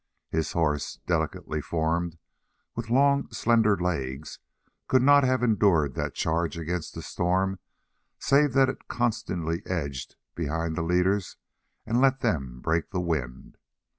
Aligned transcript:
His 0.31 0.53
horse, 0.53 0.97
delicately 1.05 1.61
formed, 1.61 2.17
with 2.75 2.89
long, 2.89 3.29
slender 3.31 3.77
legs, 3.77 4.39
could 4.87 5.03
not 5.03 5.23
have 5.23 5.43
endured 5.43 5.93
that 5.93 6.15
charge 6.15 6.57
against 6.57 6.95
the 6.95 7.03
storm 7.03 7.59
save 8.17 8.53
that 8.53 8.67
it 8.67 8.87
constantly 8.87 9.61
edged 9.67 10.15
behind 10.33 10.75
the 10.75 10.81
leaders 10.81 11.37
and 11.85 12.01
let 12.01 12.21
them 12.21 12.61
break 12.61 12.89
the 12.89 12.99
wind. 12.99 13.59